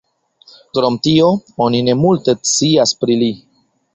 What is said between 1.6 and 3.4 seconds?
oni ne multe scias pri li.